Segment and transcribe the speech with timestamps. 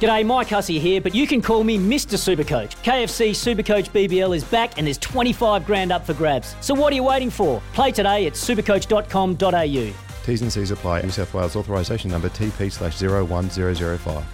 [0.00, 2.16] G'day, Mike Hussey here, but you can call me Mr.
[2.18, 2.76] Supercoach.
[2.82, 6.54] KFC Supercoach BBL is back and there's 25 grand up for grabs.
[6.60, 7.62] So what are you waiting for?
[7.72, 9.94] Play today at supercoach.com.au.
[10.26, 11.02] T's and C's apply.
[11.02, 14.24] New South Wales authorisation number TP slash 01005.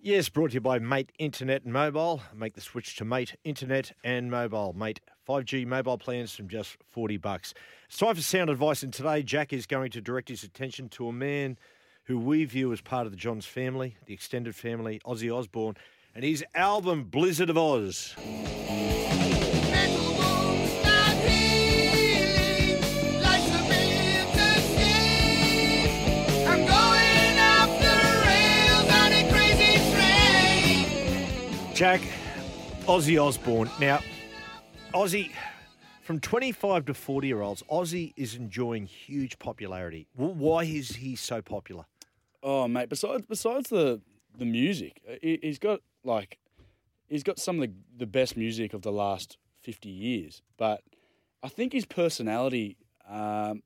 [0.00, 2.22] Yes, brought to you by Mate Internet and Mobile.
[2.34, 4.72] Make the switch to Mate Internet and Mobile.
[4.72, 7.52] Mate 5G mobile plans from just 40 bucks.
[7.88, 11.08] It's time for sound advice, and today Jack is going to direct his attention to
[11.08, 11.58] a man
[12.08, 15.76] who we view as part of the Johns family, the extended family, Ozzy Osbourne,
[16.14, 18.14] and his album Blizzard of Ozz.
[31.74, 32.00] Jack,
[32.86, 33.70] Ozzy Osbourne.
[33.78, 34.00] Now,
[34.94, 35.30] Ozzy,
[36.00, 40.08] from 25 to 40 year olds, Ozzy is enjoying huge popularity.
[40.16, 41.84] Why is he so popular?
[42.42, 42.88] Oh, mate.
[42.88, 44.00] Besides, besides the
[44.36, 46.38] the music, uh, he, he's got like
[47.08, 50.42] he's got some of the the best music of the last fifty years.
[50.56, 50.82] But
[51.42, 52.76] I think his personality,
[53.08, 53.62] um,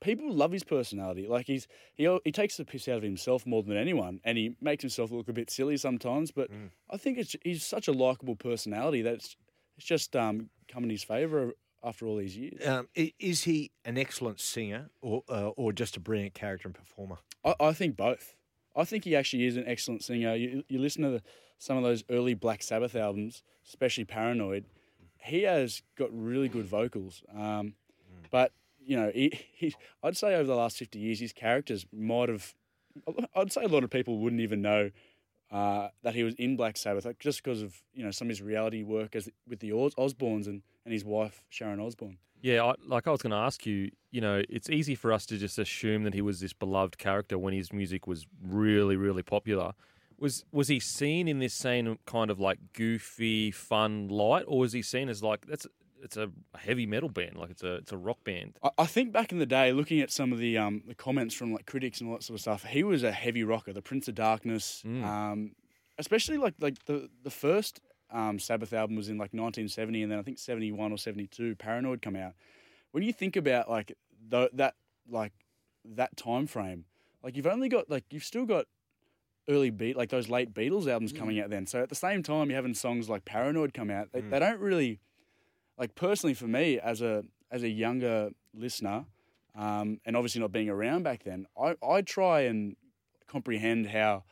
[0.00, 1.26] people love his personality.
[1.26, 4.56] Like he's he he takes the piss out of himself more than anyone, and he
[4.60, 6.30] makes himself look a bit silly sometimes.
[6.30, 6.50] But
[6.90, 9.36] I think it's he's such a likable personality that it's
[9.76, 11.52] it's just um, come in his favour
[11.84, 12.66] after all these years.
[12.66, 17.18] Um, is he an excellent singer or, uh, or just a brilliant character and performer?
[17.44, 18.34] I, I think both.
[18.74, 20.34] I think he actually is an excellent singer.
[20.34, 21.22] You, you listen to the,
[21.58, 24.64] some of those early Black Sabbath albums, especially Paranoid.
[25.18, 27.22] He has got really good vocals.
[27.34, 27.74] Um,
[28.30, 28.52] But
[28.84, 32.54] you know, he, he, I'd say over the last fifty years, his characters might have.
[33.34, 34.90] I'd say a lot of people wouldn't even know
[35.50, 38.30] uh, that he was in Black Sabbath, like, just because of you know some of
[38.30, 42.18] his reality work as with the Os- Osbournes and, and his wife Sharon Osbourne.
[42.40, 45.24] Yeah, I, like I was going to ask you, you know, it's easy for us
[45.26, 49.22] to just assume that he was this beloved character when his music was really, really
[49.22, 49.72] popular.
[50.18, 54.72] Was was he seen in this same kind of like goofy, fun light, or was
[54.72, 55.66] he seen as like that's
[56.04, 58.58] it's a heavy metal band, like it's a it's a rock band?
[58.62, 61.34] I, I think back in the day, looking at some of the um, the comments
[61.34, 63.82] from like critics and all that sort of stuff, he was a heavy rocker, the
[63.82, 65.52] Prince of Darkness, um,
[65.98, 70.18] especially like like the the first um, Sabbath album was in like 1970, and then
[70.18, 72.34] I think 71 or 72, Paranoid come out.
[72.92, 73.96] When you think about like
[74.28, 74.74] tho- that
[75.08, 75.32] like
[75.84, 76.84] that time frame,
[77.22, 78.66] like you've only got like you've still got
[79.48, 81.66] early beat like those late Beatles albums coming out then.
[81.66, 84.10] So at the same time, you're having songs like Paranoid come out.
[84.12, 85.00] They, they don't really
[85.78, 89.04] like personally for me as a as a younger listener,
[89.54, 92.76] um, and obviously not being around back then, I, I try and
[93.26, 94.24] comprehend how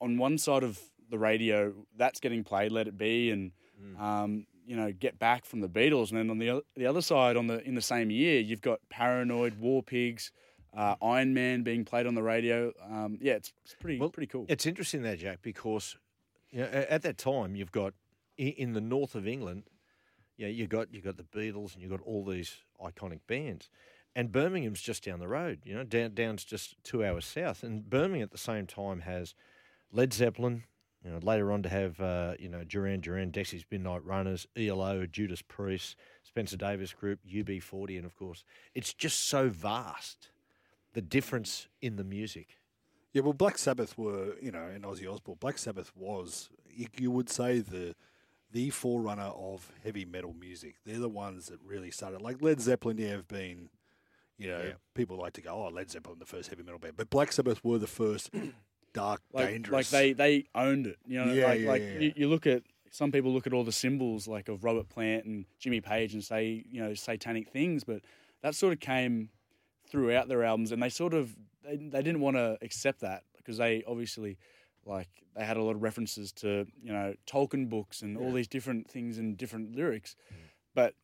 [0.00, 0.78] on one side of
[1.10, 3.52] the radio that's getting played, let it be, and
[3.98, 7.36] um, you know get back from the Beatles, and then on the the other side,
[7.36, 10.32] on the in the same year, you've got Paranoid, War Pigs,
[10.76, 12.72] uh, Iron Man being played on the radio.
[12.88, 14.46] Um, yeah, it's, it's pretty pretty cool.
[14.48, 15.96] It's interesting there, Jack, because
[16.50, 17.94] you know, at that time you've got
[18.36, 19.64] in the north of England,
[20.40, 23.68] yeah, you got you got the Beatles and you got all these iconic bands,
[24.16, 25.60] and Birmingham's just down the road.
[25.64, 29.34] You know, down down's just two hours south, and Birmingham at the same time has
[29.92, 30.64] Led Zeppelin.
[31.04, 35.04] You know, later on to have uh, you know Duran Duran, Dexys Midnight Runners, ELO,
[35.04, 38.42] Judas Priest, Spencer Davis Group, UB40, and of course,
[38.74, 40.30] it's just so vast.
[40.94, 42.56] The difference in the music.
[43.12, 45.36] Yeah, well, Black Sabbath were, you know, and Ozzy Osbourne.
[45.38, 47.94] Black Sabbath was, you, you would say, the
[48.52, 50.76] the forerunner of heavy metal music.
[50.84, 52.20] They're the ones that really started.
[52.20, 53.68] Like Led Zeppelin, yeah, have been,
[54.38, 54.72] you know, Yeah.
[54.94, 57.62] people like to go, oh, Led Zeppelin, the first heavy metal band, but Black Sabbath
[57.64, 58.30] were the first
[58.92, 59.72] dark, like, dangerous.
[59.72, 60.98] like they they owned it.
[61.06, 61.98] You know, Yeah, like yeah, like yeah.
[62.00, 65.24] You, you look at some people look at all the symbols like of Robert Plant
[65.24, 68.02] and Jimmy Page and say you know satanic things, but
[68.42, 69.28] that sort of came
[69.88, 73.58] throughout their albums, and they sort of they, they didn't want to accept that because
[73.58, 74.38] they obviously
[74.86, 78.48] like they had a lot of references to you know Tolkien books and all these
[78.48, 80.36] different things and different lyrics, Mm.
[80.74, 80.94] but.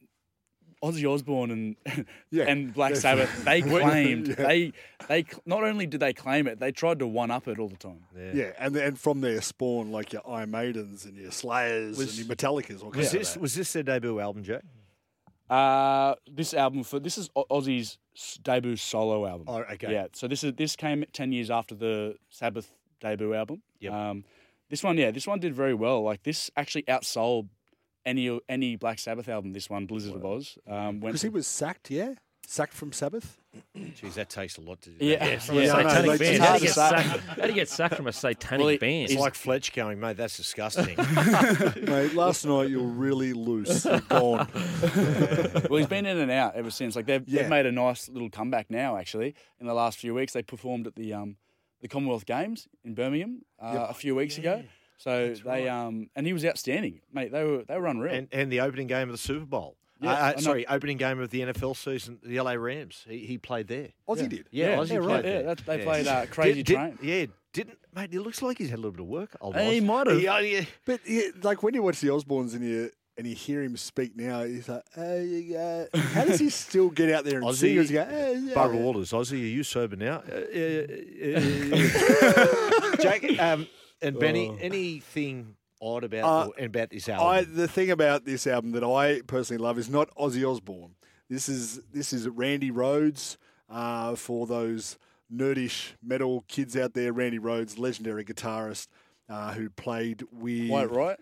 [0.84, 1.50] Ozzy Osbourne
[1.86, 2.44] and Yeah.
[2.44, 4.46] and Black Sabbath, they claimed Yeah.
[4.46, 4.72] they
[5.08, 7.78] they not only did they claim it, they tried to one up it all the
[7.78, 8.04] time.
[8.14, 12.26] yeah, and and from there spawn like your Iron Maidens and your Slayers Was- and
[12.26, 12.82] your Metallicas.
[12.84, 14.64] All Was this was this their debut album, Jack?
[15.48, 17.96] Uh, this album for this is Ozzy's
[18.42, 19.46] debut solo album.
[19.48, 19.90] Oh, okay.
[19.92, 22.70] Yeah, so this is this came ten years after the Sabbath
[23.00, 23.62] debut album.
[23.80, 23.92] Yep.
[23.92, 24.24] Um,
[24.68, 26.02] This one, yeah, this one did very well.
[26.02, 27.48] Like this actually outsold
[28.04, 29.52] any any Black Sabbath album.
[29.52, 32.14] This one, Blizzard of Ozz, um, Because he was sacked, yeah?
[32.48, 33.40] Sacked from Sabbath?
[33.76, 35.04] Jeez, that takes a lot to do.
[35.04, 35.42] Yeah, that.
[35.42, 36.34] From a Yeah, I satanic like, band.
[36.36, 36.80] it's How do you to get say.
[36.90, 39.10] sacked- how do you get sacked from a satanic Well, he- band?
[39.10, 40.16] It's like Fletch going, mate.
[40.16, 40.94] That's disgusting.
[40.96, 43.84] Mate, last night you were really loose.
[43.84, 44.46] You're gone.
[45.68, 46.94] well, he's been in and out ever since.
[46.94, 47.42] Like they've, Yeah.
[47.42, 48.96] they've made a nice little comeback now.
[48.96, 51.36] Actually, in the last few weeks, they performed at the um,
[51.80, 54.62] the Commonwealth Games in Birmingham uh, a few weeks ago.
[54.98, 57.30] So they um, and he was outstanding, mate.
[57.32, 58.14] They were they were unreal.
[58.14, 59.76] and, and the opening game of the Super Bowl.
[60.00, 63.04] Yeah, Uh, uh, sorry, opening game of the NFL season, the LA Rams.
[63.08, 63.88] He, he played there.
[64.06, 64.46] Ozzy did.
[64.50, 65.22] Yeah, Ozzy yeah, played right.
[65.22, 65.42] there.
[65.44, 65.84] Yeah, they Yeah.
[65.84, 66.98] played uh, Crazy Did- did- Train.
[67.02, 68.12] Yeah, didn't mate?
[68.12, 69.34] It looks like he's had a little bit of work.
[69.40, 70.20] Old He might have.
[70.20, 70.64] Yeah, yeah.
[70.84, 74.16] But yeah, like when you watch the Osbournes and you and you hear him speak
[74.16, 77.76] now, he's like, uh, uh, how does he still get out there and Ozzy, sing?
[77.76, 78.54] He's go, uh, yeah.
[78.54, 80.22] Barbara Walters, Ozzy, are you sober now?
[80.30, 80.86] Uh, uh,
[81.80, 83.66] uh, Jack um,
[84.02, 87.56] and Benny, anything odd about Uh, or- about this I, album?
[87.56, 90.94] the thing about this album that I personally love is not Ozzy Osbourne.
[91.28, 93.36] This is this is Randy Rhoads
[93.68, 94.96] uh, for those
[95.32, 97.12] nerdish metal kids out there.
[97.12, 98.86] Randy Rhoads, legendary guitarist
[99.28, 101.18] uh, who played with Quite right.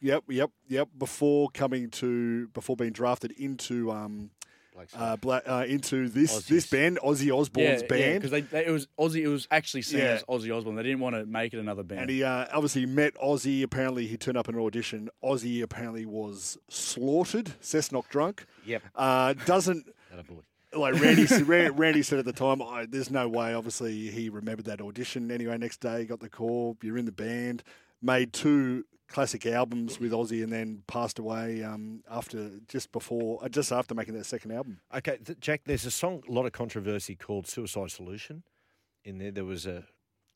[0.00, 0.88] Yep, yep, yep.
[0.98, 4.30] Before coming to before being drafted into um
[4.74, 6.46] Black uh, Bla uh into this Ozzy's.
[6.46, 8.22] this band, Ozzy Osbourne's band.
[8.22, 9.22] because they, they, it was Ozzy.
[9.22, 10.04] It was actually seen Yeah.
[10.14, 10.76] as Ozzy Osbourne.
[10.76, 12.02] They didn't want to make it another band.
[12.02, 13.64] And he uh, obviously met Ozzy.
[13.64, 15.08] Apparently, he turned up in an audition.
[15.24, 18.46] Ozzy apparently was slaughtered, Cessnock drunk.
[18.66, 18.82] Yep.
[18.94, 19.84] Uh, doesn't
[20.72, 21.26] like Randy.
[21.26, 25.32] said- Randy said at the time, I, "There's no way." Obviously, he remembered that audition.
[25.32, 26.76] Anyway, next day, got the call.
[26.82, 27.64] You're in the band.
[28.00, 33.48] Made two classic albums with Ozzy, and then passed away um, after just before, uh,
[33.48, 34.80] just after making that second album.
[34.94, 35.62] Okay, th- Jack.
[35.64, 38.42] There's a song, a lot of controversy called "Suicide Solution."
[39.04, 39.84] In there, there was a,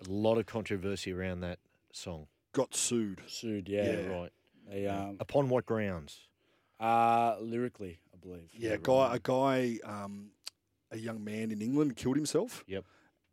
[0.00, 1.58] a lot of controversy around that
[1.92, 2.26] song.
[2.52, 3.20] Got sued.
[3.26, 3.69] sued.
[3.69, 4.06] Yeah, Yeah.
[4.06, 4.32] Right.
[4.70, 6.19] They um, Upon what grounds?
[6.80, 8.48] uh, lyrically, I believe.
[8.52, 10.30] Yeah, a guy, a guy, um,
[10.90, 12.64] a young man in England killed himself.
[12.66, 12.84] Yep.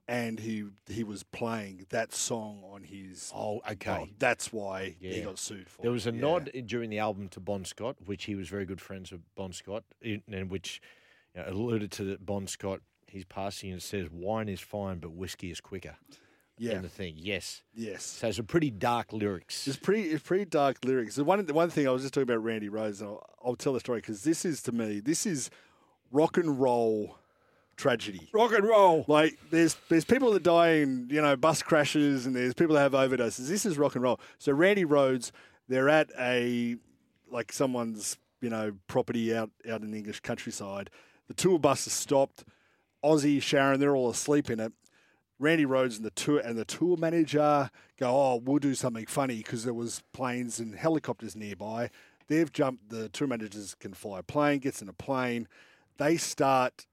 [0.10, 3.32] And he he was playing that song on his.
[3.36, 4.12] Oh, okay.
[4.18, 5.84] That's why he got sued for.
[5.84, 5.94] There it.
[5.94, 6.20] was a Yeah.
[6.22, 9.54] nod during the album to Bon Scott, which he was very good friends with Bon
[9.54, 10.82] Scott, in- and which
[11.36, 12.82] you know, alluded to that Bon Scott.
[13.06, 15.96] His passing and says, "Wine is fine, but whiskey is quicker."
[16.58, 16.78] Yeah.
[16.78, 17.62] In the thing, yes.
[17.76, 18.04] Yes.
[18.04, 19.68] So it's a pretty dark lyrics.
[19.68, 21.16] It's pretty, it's pretty dark lyrics.
[21.16, 23.56] The one, the one thing I was just talking about Randy Rhoads, and I'll, I'll
[23.56, 25.50] tell the story because this is to me, this is
[26.12, 27.19] rock and roll
[27.80, 28.30] tragedy.
[28.34, 29.06] rock and roll.
[29.08, 32.82] Like there's there's people that die in you know bus crashes and there's people that
[32.82, 33.48] have overdoses.
[33.48, 34.20] This is rock and roll.
[34.38, 35.32] So Randy Rhoads,
[35.68, 36.76] they're at a
[37.32, 40.90] like someone's you know property out out in the English countryside.
[41.28, 42.44] The tour bus is stopped.
[43.04, 44.74] Ozzy, Sharon, they're all asleep in it.
[45.40, 49.38] Randy Rhoads and the tour and the tour manager go, oh, we'll do something funny
[49.38, 51.90] because there was planes and helicopters nearby.
[52.28, 52.90] They've jumped.
[52.90, 54.60] The tour managers can fly a plane.
[54.60, 55.48] Gets in a plane.
[55.98, 56.86] They start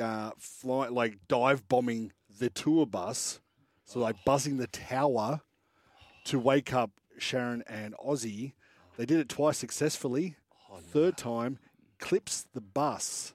[0.00, 3.40] uh, fly like dive bombing the tour bus,
[3.84, 5.40] so like buzzing the tower
[6.26, 8.52] to wake up Sharon and Ozzy.
[8.96, 10.36] They did it twice successfully.
[10.92, 11.58] Third time,
[11.98, 13.32] clips the bus,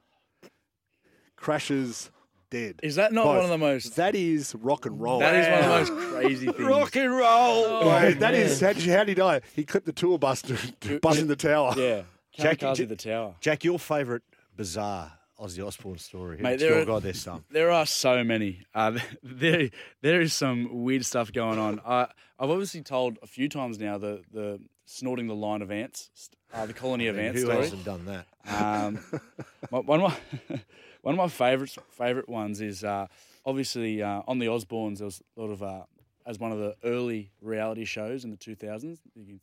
[1.36, 2.12] crashes
[2.50, 2.80] dead.
[2.84, 3.36] Is that not Both.
[3.36, 3.96] one of the most?
[3.96, 5.20] That is rock and roll.
[5.20, 6.60] That is one of the most crazy things.
[6.60, 7.86] Rock and roll.
[7.86, 9.42] Like, that is how did, he, how did he die?
[9.56, 11.74] He clipped the tour bus to, to buzzing the tower.
[11.78, 12.04] Yeah,
[12.34, 13.36] Jack- Kamikaze Jack- the tower.
[13.42, 14.22] Jack, your favourite
[14.56, 16.38] bizarre Ozzy Osbourne story?
[16.38, 17.44] Mate, there are- some.
[17.52, 18.64] There are so many.
[18.74, 19.70] Uh, there,
[20.02, 21.80] there is some weird stuff going on.
[21.86, 22.08] I,
[22.40, 26.10] I've obviously told a few times now the the snorting the line of ants,
[26.54, 27.64] uh, the colony of I mean, ants who story.
[27.64, 28.26] hasn't done that?
[28.48, 29.00] Um,
[29.72, 30.12] my, one of
[30.50, 30.60] my
[31.02, 33.08] one of my favorites favorite ones is uh,
[33.46, 34.98] obviously uh, on the Osbournes.
[35.00, 35.84] There was a lot of uh,
[36.26, 39.00] as one of the early reality shows in the 2000s.
[39.16, 39.40] You can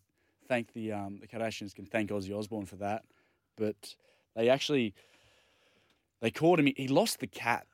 [0.49, 3.05] thank the um, the Kardashians can thank Ozzy Osbourne for that,
[3.57, 3.95] but
[4.37, 4.95] they actually
[6.21, 6.67] they caught him.
[6.77, 7.67] He lost the cat,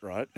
[0.00, 0.28] right?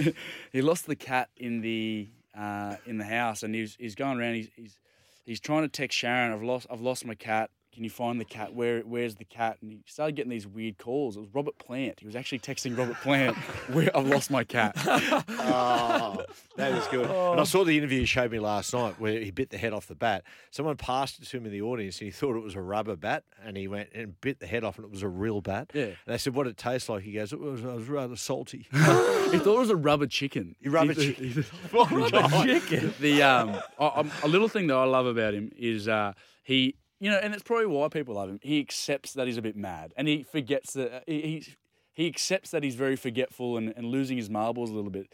[0.52, 4.34] he lost the cat in the uh, in the house, and he's he's going around.
[4.34, 4.78] He's, he's
[5.26, 6.32] he's trying to text Sharon.
[6.32, 7.50] I've lost I've lost my cat.
[7.72, 8.52] Can you find the cat?
[8.52, 9.58] Where where's the cat?
[9.62, 11.16] And he started getting these weird calls.
[11.16, 12.00] It was Robert Plant.
[12.00, 13.36] He was actually texting Robert Plant,
[13.72, 14.76] "Where I've lost my cat."
[15.52, 16.24] Oh,
[16.56, 17.06] that is good.
[17.10, 19.72] And I saw the interview you showed me last night where he bit the head
[19.72, 20.24] off the bat.
[20.50, 22.96] Someone passed it to him in the audience and he thought it was a rubber
[22.96, 25.70] bat and he went and bit the head off and it was a real bat.
[25.74, 25.84] Yeah.
[25.84, 27.02] And they said, what did it taste like?
[27.02, 28.66] He goes, it was, it was rather salty.
[28.72, 30.54] he thought it was a rubber chicken.
[30.64, 31.44] Rubber He- chicken.
[31.72, 32.08] Rubber
[32.44, 32.94] chicken.
[33.00, 36.12] The um, I- a little thing that I love about him is uh,
[36.42, 38.38] he, you know, and it's probably why people love him.
[38.42, 41.54] He accepts that he's a bit mad, and he forgets that he he,
[41.92, 45.08] he accepts that he's very forgetful and, and losing his marbles a little bit.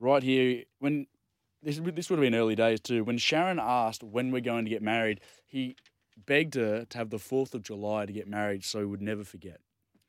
[0.00, 1.06] Right here, when
[1.62, 3.04] this this would have been early days too.
[3.04, 5.76] When Sharon asked when we're going to get married, he
[6.26, 9.24] begged her to have the Fourth of July to get married, so he would never
[9.24, 9.60] forget.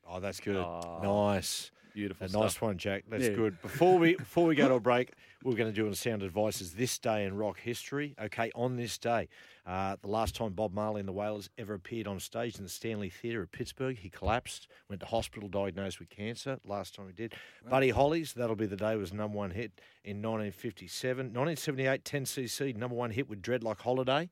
[0.08, 0.58] Oh, that's good.
[0.58, 1.72] Ah, nice.
[1.94, 2.42] Beautiful A stuff.
[2.42, 3.04] nice one, Jack.
[3.08, 3.36] That's Yeah.
[3.36, 3.62] good.
[3.62, 5.12] Before we before we go to a break,
[5.44, 8.16] we're going to do a sound advices this day in rock history.
[8.20, 9.30] Okay, on this day,
[9.66, 12.70] uh, the last time Bob Marley and the Wailers ever appeared on stage in the
[12.70, 16.60] Stanley Theatre at Pittsburgh, he collapsed, went to hospital, diagnosed with cancer.
[16.66, 17.34] Last time he did,
[17.70, 19.72] Buddy Holly's "That'll Be the Day" was number one hit
[20.04, 21.28] in 1957.
[21.28, 24.30] 1978, 10cc number one hit with Dreadlock Holiday.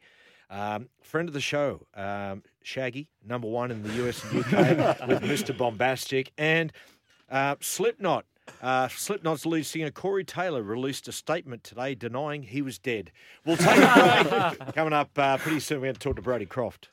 [0.50, 4.52] Um, friend of the show, um, Shaggy, number one in the US and UK
[5.08, 5.56] with Mr.
[5.56, 6.28] Boombastic.
[6.38, 6.74] And
[7.32, 8.26] uh, Slipknot,
[8.62, 13.12] uh, Slipknot's lead singer Corey Taylor released a statement today denying he was dead.
[13.46, 14.74] We'll take a break.
[14.76, 16.90] Coming up uh, pretty soon, we're going to talk to Brodie Croft.